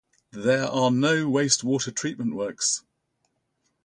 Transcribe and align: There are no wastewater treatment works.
There 0.33 0.63
are 0.65 0.89
no 0.89 1.27
wastewater 1.29 1.93
treatment 1.95 2.33
works. 2.33 2.83